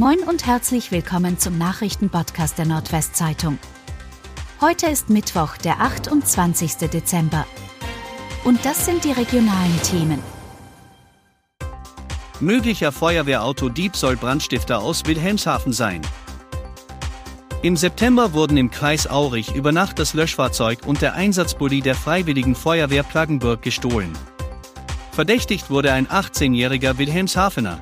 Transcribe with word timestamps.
Moin 0.00 0.20
und 0.20 0.46
herzlich 0.46 0.92
willkommen 0.92 1.38
zum 1.38 1.58
Nachrichtenpodcast 1.58 2.56
der 2.56 2.64
Nordwestzeitung. 2.64 3.58
Heute 4.62 4.86
ist 4.86 5.10
Mittwoch, 5.10 5.58
der 5.58 5.82
28. 5.82 6.88
Dezember. 6.90 7.46
Und 8.42 8.64
das 8.64 8.86
sind 8.86 9.04
die 9.04 9.12
regionalen 9.12 9.78
Themen. 9.82 10.22
Möglicher 12.40 12.92
Feuerwehrauto-Dieb 12.92 13.94
soll 13.94 14.16
Brandstifter 14.16 14.80
aus 14.80 15.04
Wilhelmshaven 15.04 15.74
sein. 15.74 16.00
Im 17.60 17.76
September 17.76 18.32
wurden 18.32 18.56
im 18.56 18.70
Kreis 18.70 19.06
Aurich 19.06 19.54
über 19.54 19.70
Nacht 19.70 19.98
das 19.98 20.14
Löschfahrzeug 20.14 20.86
und 20.86 21.02
der 21.02 21.12
Einsatzbully 21.12 21.82
der 21.82 21.94
Freiwilligen 21.94 22.54
Feuerwehr 22.54 23.02
Plaggenburg 23.02 23.60
gestohlen. 23.60 24.14
Verdächtigt 25.12 25.68
wurde 25.68 25.92
ein 25.92 26.06
18-jähriger 26.06 26.96
Wilhelmshavener. 26.96 27.78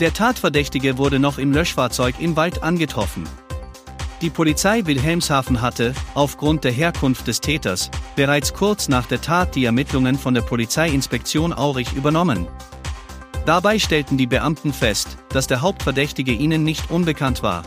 Der 0.00 0.12
Tatverdächtige 0.12 0.98
wurde 0.98 1.20
noch 1.20 1.38
im 1.38 1.52
Löschfahrzeug 1.52 2.16
im 2.18 2.34
Wald 2.34 2.64
angetroffen. 2.64 3.28
Die 4.22 4.30
Polizei 4.30 4.86
Wilhelmshaven 4.86 5.60
hatte, 5.60 5.94
aufgrund 6.14 6.64
der 6.64 6.72
Herkunft 6.72 7.28
des 7.28 7.40
Täters, 7.40 7.90
bereits 8.16 8.54
kurz 8.54 8.88
nach 8.88 9.06
der 9.06 9.20
Tat 9.20 9.54
die 9.54 9.64
Ermittlungen 9.64 10.18
von 10.18 10.34
der 10.34 10.40
Polizeiinspektion 10.40 11.52
Aurich 11.52 11.92
übernommen. 11.92 12.48
Dabei 13.46 13.78
stellten 13.78 14.16
die 14.16 14.26
Beamten 14.26 14.72
fest, 14.72 15.18
dass 15.28 15.46
der 15.46 15.60
Hauptverdächtige 15.60 16.32
ihnen 16.32 16.64
nicht 16.64 16.90
unbekannt 16.90 17.44
war. 17.44 17.62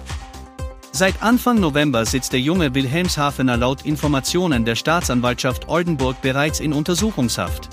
Seit 0.91 1.21
Anfang 1.21 1.59
November 1.61 2.05
sitzt 2.05 2.33
der 2.33 2.41
junge 2.41 2.73
Wilhelmshavener 2.73 3.55
laut 3.55 3.85
Informationen 3.85 4.65
der 4.65 4.75
Staatsanwaltschaft 4.75 5.69
Oldenburg 5.69 6.21
bereits 6.21 6.59
in 6.59 6.73
Untersuchungshaft. 6.73 7.69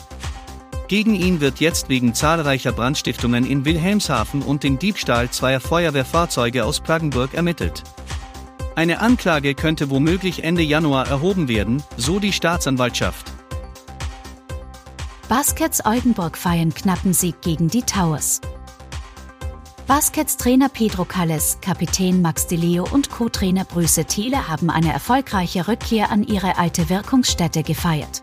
Gegen 0.87 1.15
ihn 1.15 1.41
wird 1.41 1.61
jetzt 1.61 1.88
wegen 1.88 2.15
zahlreicher 2.15 2.73
Brandstiftungen 2.73 3.47
in 3.47 3.65
Wilhelmshaven 3.65 4.43
und 4.43 4.62
dem 4.62 4.79
Diebstahl 4.79 5.30
zweier 5.30 5.60
Feuerwehrfahrzeuge 5.60 6.65
aus 6.65 6.80
Plaggenburg 6.80 7.33
ermittelt. 7.33 7.83
Eine 8.76 9.01
Anklage 9.01 9.54
könnte 9.54 9.88
womöglich 9.88 10.45
Ende 10.45 10.63
Januar 10.63 11.09
erhoben 11.09 11.49
werden, 11.49 11.82
so 11.96 12.18
die 12.18 12.32
Staatsanwaltschaft. 12.32 13.32
Baskets 15.29 15.85
Oldenburg 15.87 16.37
feiern 16.37 16.74
knappen 16.74 17.15
Sieg 17.15 17.41
gegen 17.41 17.69
die 17.69 17.82
Towers. 17.82 18.43
Baskets 19.87 20.37
Trainer 20.37 20.69
Pedro 20.69 21.04
Calles, 21.04 21.59
Kapitän 21.63 22.21
Max 22.21 22.46
De 22.46 22.59
Leo 22.59 22.87
und 22.91 23.10
Co-Trainer 23.10 23.65
Brüse 23.65 24.04
Thiele 24.04 24.48
haben 24.48 24.71
eine 24.71 24.93
erfolgreiche 24.93 25.66
Rückkehr 25.69 26.10
an 26.10 26.24
ihre 26.24 26.59
alte 26.59 26.91
Wirkungsstätte 26.91 27.63
gefeiert. 27.63 28.23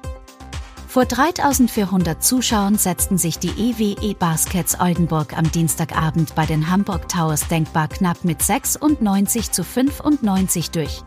Vor 0.92 1.06
3400 1.06 2.22
Zuschauern 2.22 2.78
setzten 2.78 3.17
sich 3.17 3.39
die 3.39 3.47
EWE 3.47 4.14
Baskets 4.14 4.78
Oldenburg 4.78 5.38
am 5.38 5.50
Dienstagabend 5.50 6.36
bei 6.36 6.45
den 6.45 6.70
Hamburg 6.70 7.08
Towers 7.08 7.47
denkbar 7.47 7.88
knapp 7.88 8.25
mit 8.25 8.42
96 8.42 9.53
zu 9.53 9.64
95 9.64 10.72
durch. 10.72 11.02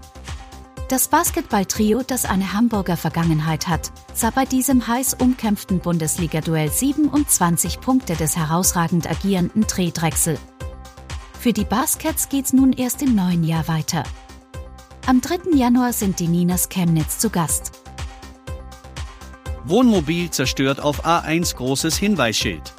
Das 0.89 1.09
Basketballtrio, 1.09 2.01
das 2.03 2.25
eine 2.25 2.55
Hamburger 2.55 2.97
Vergangenheit 2.97 3.69
hat, 3.69 3.93
sah 4.15 4.31
bei 4.31 4.47
diesem 4.47 4.89
heiß 4.89 5.19
umkämpften 5.21 5.81
Bundesliga-Duell 5.81 6.71
27 6.71 7.83
Punkte 7.83 8.17
des 8.17 8.39
herausragend 8.39 9.07
agierenden 9.07 9.67
Tredrechsel. 9.67 10.39
Für 11.39 11.53
die 11.53 11.67
Baskets 11.67 12.31
geht's 12.31 12.55
nun 12.55 12.73
erst 12.73 13.03
im 13.03 13.15
neuen 13.15 13.45
Jahr 13.45 13.69
weiter. 13.69 14.05
Am 15.05 15.21
3. 15.21 15.55
Januar 15.55 15.93
sind 15.93 16.21
die 16.21 16.29
Ninas 16.29 16.71
Chemnitz 16.71 17.19
zu 17.19 17.29
Gast. 17.29 17.74
Wohnmobil 19.67 20.29
zerstört 20.29 20.79
auf 20.79 21.07
A1 21.07 21.57
großes 21.57 21.97
Hinweisschild. 21.97 22.75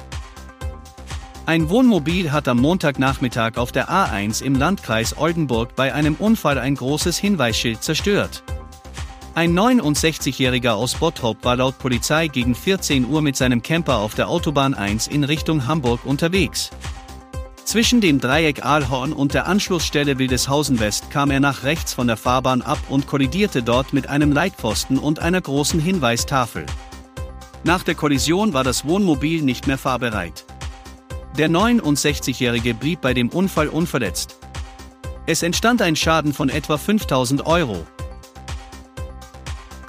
Ein 1.44 1.68
Wohnmobil 1.68 2.30
hat 2.30 2.46
am 2.46 2.58
Montagnachmittag 2.58 3.56
auf 3.56 3.72
der 3.72 3.90
A1 3.90 4.40
im 4.40 4.54
Landkreis 4.54 5.18
Oldenburg 5.18 5.74
bei 5.74 5.92
einem 5.92 6.14
Unfall 6.14 6.58
ein 6.58 6.76
großes 6.76 7.18
Hinweisschild 7.18 7.82
zerstört. 7.82 8.44
Ein 9.34 9.58
69-Jähriger 9.58 10.74
aus 10.74 10.94
Bottrop 10.94 11.44
war 11.44 11.56
laut 11.56 11.76
Polizei 11.78 12.28
gegen 12.28 12.54
14 12.54 13.04
Uhr 13.04 13.20
mit 13.20 13.36
seinem 13.36 13.62
Camper 13.62 13.98
auf 13.98 14.14
der 14.14 14.28
Autobahn 14.28 14.72
1 14.72 15.08
in 15.08 15.24
Richtung 15.24 15.66
Hamburg 15.66 16.06
unterwegs. 16.06 16.70
Zwischen 17.66 18.00
dem 18.00 18.20
Dreieck 18.20 18.64
Aalhorn 18.64 19.12
und 19.12 19.34
der 19.34 19.48
Anschlussstelle 19.48 20.18
Wildeshausen 20.18 20.78
West 20.78 21.10
kam 21.10 21.32
er 21.32 21.40
nach 21.40 21.64
rechts 21.64 21.94
von 21.94 22.06
der 22.06 22.16
Fahrbahn 22.16 22.62
ab 22.62 22.78
und 22.88 23.08
kollidierte 23.08 23.60
dort 23.64 23.92
mit 23.92 24.08
einem 24.08 24.30
Leitpfosten 24.30 24.98
und 24.98 25.18
einer 25.18 25.40
großen 25.40 25.80
Hinweistafel. 25.80 26.64
Nach 27.64 27.82
der 27.82 27.96
Kollision 27.96 28.52
war 28.52 28.62
das 28.62 28.86
Wohnmobil 28.86 29.42
nicht 29.42 29.66
mehr 29.66 29.78
fahrbereit. 29.78 30.44
Der 31.36 31.50
69-Jährige 31.50 32.72
blieb 32.72 33.00
bei 33.00 33.14
dem 33.14 33.30
Unfall 33.30 33.66
unverletzt. 33.66 34.38
Es 35.26 35.42
entstand 35.42 35.82
ein 35.82 35.96
Schaden 35.96 36.32
von 36.32 36.48
etwa 36.48 36.78
5000 36.78 37.46
Euro. 37.46 37.84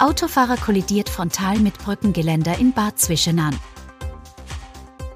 Autofahrer 0.00 0.56
kollidiert 0.56 1.08
frontal 1.08 1.60
mit 1.60 1.78
Brückengeländer 1.78 2.58
in 2.58 2.72
Bad 2.72 2.98
Zwischenahn. 2.98 3.56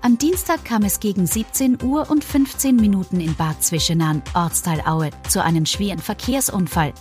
Am 0.04 0.18
Dienstag 0.18 0.64
kam 0.64 0.82
es 0.82 0.98
gegen 0.98 1.28
17 1.28 1.80
Uhr 1.84 2.10
und 2.10 2.24
15 2.24 2.74
Minuten 2.74 3.20
in 3.20 3.36
Bad 3.36 3.62
Zwischenahn, 3.62 4.20
Ortsteil 4.34 4.80
Aue, 4.84 5.10
zu 5.28 5.40
einem 5.44 5.64
schweren 5.64 6.00
Verkehrsunfall. 6.00 6.92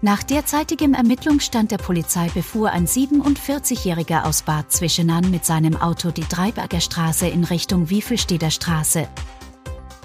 Nach 0.00 0.22
derzeitigem 0.22 0.94
Ermittlungsstand 0.94 1.72
der 1.72 1.78
Polizei 1.78 2.28
befuhr 2.28 2.70
ein 2.70 2.86
47-Jähriger 2.86 4.26
aus 4.26 4.42
Bad 4.42 4.70
Zwischenahn 4.70 5.28
mit 5.32 5.44
seinem 5.44 5.76
Auto 5.76 6.12
die 6.12 6.28
Dreiberger 6.28 6.80
Straße 6.80 7.26
in 7.26 7.42
Richtung 7.42 7.90
Wiefelsteder 7.90 8.52
Straße. 8.52 9.08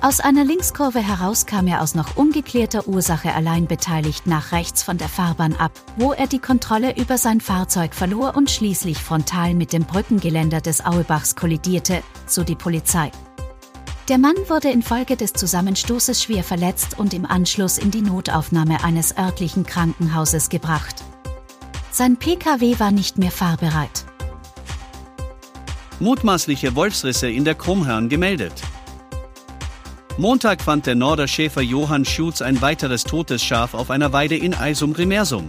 Aus 0.02 0.22
einer 0.22 0.46
Linkskurve 0.46 1.00
heraus 1.00 1.46
kam 1.46 1.68
er 1.68 1.82
aus 1.82 1.94
noch 1.94 2.16
ungeklärter 2.16 2.88
Ursache 2.88 3.34
allein 3.34 3.68
beteiligt 3.68 4.28
nach 4.28 4.54
rechts 4.54 4.82
von 4.82 4.98
der 4.98 5.10
Fahrbahn 5.10 5.58
ab, 5.58 5.74
wo 5.98 6.14
er 6.14 6.26
die 6.26 6.40
Kontrolle 6.40 6.96
über 6.96 7.18
sein 7.18 7.42
Fahrzeug 7.42 7.94
verlor 7.94 8.38
und 8.38 8.50
schließlich 8.50 8.98
frontal 8.98 9.54
mit 9.56 9.74
dem 9.74 9.84
Brückengeländer 9.84 10.62
des 10.62 10.86
Auebachs 10.86 11.36
kollidierte, 11.36 12.02
so 12.28 12.46
die 12.46 12.56
Polizei. 12.56 13.12
Der 14.08 14.18
Mann 14.18 14.36
wurde 14.48 14.70
infolge 14.70 15.18
des 15.18 15.34
Zusammenstoßes 15.34 16.24
schwer 16.24 16.46
verletzt 16.46 16.98
und 16.98 17.14
im 17.14 17.26
Anschluss 17.26 17.78
in 17.78 17.92
die 17.92 18.02
Notaufnahme 18.02 18.86
eines 18.86 19.18
örtlichen 19.18 19.66
Krankenhauses 19.66 20.48
gebracht. 20.48 21.04
Sein 21.92 22.16
Pkw 22.16 22.80
war 22.80 22.92
nicht 22.92 23.18
mehr 23.18 23.32
fahrbereit. 23.32 24.06
Mutmaßliche 26.00 26.74
Wolfsrisse 26.76 27.30
in 27.30 27.44
der 27.44 27.56
Krummhörn 27.56 28.08
gemeldet. 28.08 28.54
Montag 30.20 30.62
fand 30.62 30.86
der 30.86 30.96
Norderschäfer 30.96 31.62
Johann 31.62 32.04
Schutz 32.04 32.42
ein 32.42 32.62
weiteres 32.62 33.06
totes 33.06 33.42
Schaf 33.42 33.74
auf 33.74 33.90
einer 33.90 34.12
Weide 34.12 34.36
in 34.36 34.54
Eisum-Rimersum. 34.54 35.48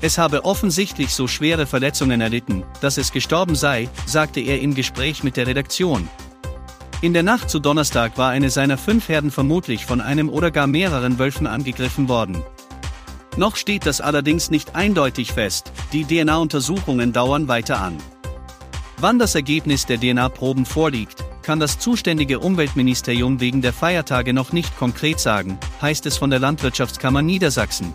Es 0.00 0.16
habe 0.16 0.44
offensichtlich 0.44 1.12
so 1.12 1.26
schwere 1.26 1.66
Verletzungen 1.66 2.20
erlitten, 2.20 2.62
dass 2.80 2.98
es 2.98 3.10
gestorben 3.10 3.56
sei, 3.56 3.88
sagte 4.06 4.38
er 4.38 4.60
im 4.60 4.76
Gespräch 4.76 5.24
mit 5.24 5.36
der 5.36 5.48
Redaktion. 5.48 6.08
In 7.00 7.14
der 7.14 7.24
Nacht 7.24 7.50
zu 7.50 7.58
Donnerstag 7.58 8.16
war 8.16 8.30
eine 8.30 8.48
seiner 8.48 8.78
fünf 8.78 9.08
Herden 9.08 9.32
vermutlich 9.32 9.86
von 9.86 10.00
einem 10.00 10.28
oder 10.28 10.52
gar 10.52 10.68
mehreren 10.68 11.18
Wölfen 11.18 11.48
angegriffen 11.48 12.08
worden. 12.08 12.44
Noch 13.36 13.56
steht 13.56 13.86
das 13.86 14.00
allerdings 14.00 14.50
nicht 14.50 14.76
eindeutig 14.76 15.32
fest, 15.32 15.72
die 15.92 16.04
DNA-Untersuchungen 16.04 17.12
dauern 17.12 17.48
weiter 17.48 17.80
an. 17.80 17.98
Wann 18.98 19.18
das 19.18 19.34
Ergebnis 19.34 19.84
der 19.84 19.98
DNA-Proben 19.98 20.64
vorliegt, 20.64 21.24
kann 21.44 21.60
das 21.60 21.78
zuständige 21.78 22.40
Umweltministerium 22.40 23.38
wegen 23.38 23.62
der 23.62 23.72
Feiertage 23.72 24.32
noch 24.32 24.52
nicht 24.52 24.76
konkret 24.76 25.20
sagen, 25.20 25.58
heißt 25.80 26.06
es 26.06 26.16
von 26.16 26.30
der 26.30 26.40
Landwirtschaftskammer 26.40 27.22
Niedersachsen. 27.22 27.94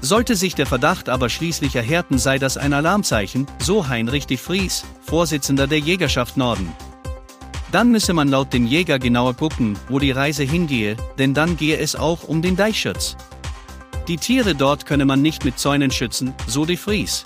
Sollte 0.00 0.36
sich 0.36 0.54
der 0.54 0.66
Verdacht 0.66 1.08
aber 1.08 1.28
schließlich 1.28 1.76
erhärten, 1.76 2.18
sei 2.18 2.38
das 2.38 2.56
ein 2.56 2.72
Alarmzeichen, 2.72 3.46
so 3.58 3.88
Heinrich 3.88 4.26
de 4.26 4.36
Vries, 4.36 4.84
Vorsitzender 5.02 5.66
der 5.66 5.80
Jägerschaft 5.80 6.36
Norden. 6.36 6.72
Dann 7.72 7.90
müsse 7.90 8.14
man 8.14 8.28
laut 8.28 8.52
dem 8.52 8.66
Jäger 8.66 8.98
genauer 8.98 9.34
gucken, 9.34 9.76
wo 9.88 9.98
die 9.98 10.12
Reise 10.12 10.44
hingehe, 10.44 10.96
denn 11.18 11.34
dann 11.34 11.56
gehe 11.56 11.76
es 11.76 11.96
auch 11.96 12.22
um 12.24 12.40
den 12.40 12.56
Deichschutz. 12.56 13.16
Die 14.06 14.16
Tiere 14.16 14.54
dort 14.54 14.86
könne 14.86 15.06
man 15.06 15.22
nicht 15.22 15.44
mit 15.44 15.58
Zäunen 15.58 15.90
schützen, 15.90 16.34
so 16.46 16.64
de 16.64 16.76
Vries. 16.76 17.24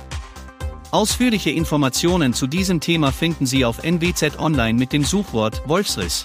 Ausführliche 0.90 1.50
Informationen 1.50 2.32
zu 2.32 2.46
diesem 2.46 2.80
Thema 2.80 3.12
finden 3.12 3.44
Sie 3.44 3.66
auf 3.66 3.84
NWZ 3.84 4.38
Online 4.38 4.78
mit 4.78 4.94
dem 4.94 5.04
Suchwort 5.04 5.68
Wolfsriss. 5.68 6.24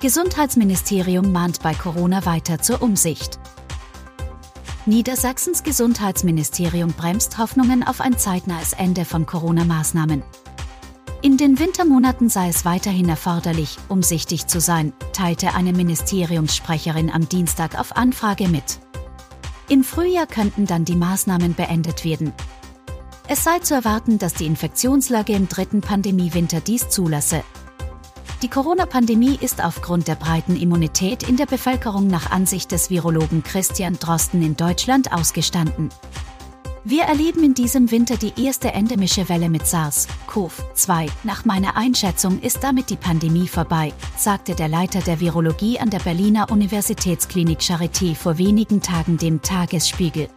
Gesundheitsministerium 0.00 1.30
mahnt 1.30 1.62
bei 1.62 1.74
Corona 1.74 2.26
weiter 2.26 2.58
zur 2.58 2.82
Umsicht. 2.82 3.38
Niedersachsens 4.84 5.62
Gesundheitsministerium 5.62 6.92
bremst 6.92 7.38
Hoffnungen 7.38 7.84
auf 7.84 8.00
ein 8.00 8.18
zeitnahes 8.18 8.72
Ende 8.72 9.04
von 9.04 9.26
Corona-Maßnahmen. 9.26 10.24
In 11.22 11.36
den 11.36 11.60
Wintermonaten 11.60 12.28
sei 12.28 12.48
es 12.48 12.64
weiterhin 12.64 13.08
erforderlich, 13.08 13.78
umsichtig 13.88 14.48
zu 14.48 14.60
sein, 14.60 14.92
teilte 15.12 15.54
eine 15.54 15.72
Ministeriumssprecherin 15.72 17.10
am 17.10 17.28
Dienstag 17.28 17.78
auf 17.78 17.96
Anfrage 17.96 18.48
mit. 18.48 18.80
Im 19.68 19.82
Frühjahr 19.82 20.28
könnten 20.28 20.66
dann 20.66 20.84
die 20.84 20.94
Maßnahmen 20.94 21.54
beendet 21.54 22.04
werden. 22.04 22.32
Es 23.26 23.42
sei 23.42 23.58
zu 23.58 23.74
erwarten, 23.74 24.18
dass 24.18 24.34
die 24.34 24.46
Infektionslage 24.46 25.32
im 25.32 25.48
dritten 25.48 25.80
Pandemiewinter 25.80 26.60
dies 26.60 26.88
zulasse. 26.88 27.42
Die 28.42 28.48
Corona-Pandemie 28.48 29.36
ist 29.40 29.64
aufgrund 29.64 30.06
der 30.06 30.14
breiten 30.14 30.54
Immunität 30.54 31.28
in 31.28 31.36
der 31.36 31.46
Bevölkerung 31.46 32.06
nach 32.06 32.30
Ansicht 32.30 32.70
des 32.70 32.90
Virologen 32.90 33.42
Christian 33.42 33.98
Drosten 33.98 34.40
in 34.42 34.56
Deutschland 34.56 35.12
ausgestanden. 35.12 35.88
Wir 36.88 37.02
erleben 37.02 37.42
in 37.42 37.52
diesem 37.52 37.90
Winter 37.90 38.16
die 38.16 38.32
erste 38.40 38.72
endemische 38.72 39.28
Welle 39.28 39.48
mit 39.48 39.62
SARS-CoV-2. 39.64 41.10
Nach 41.24 41.44
meiner 41.44 41.76
Einschätzung 41.76 42.40
ist 42.40 42.62
damit 42.62 42.90
die 42.90 42.96
Pandemie 42.96 43.48
vorbei, 43.48 43.92
sagte 44.16 44.54
der 44.54 44.68
Leiter 44.68 45.00
der 45.00 45.18
Virologie 45.18 45.80
an 45.80 45.90
der 45.90 45.98
Berliner 45.98 46.48
Universitätsklinik 46.48 47.58
Charité 47.58 48.14
vor 48.14 48.38
wenigen 48.38 48.82
Tagen 48.82 49.16
dem 49.16 49.42
Tagesspiegel. 49.42 50.28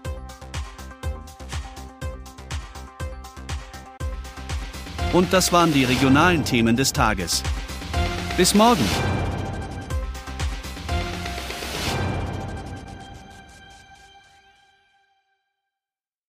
Und 5.13 5.31
das 5.31 5.53
waren 5.53 5.71
die 5.71 5.83
regionalen 5.83 6.43
Themen 6.45 6.75
des 6.75 6.91
Tages. 6.91 7.43
Bis 8.37 8.55
morgen! 8.55 8.85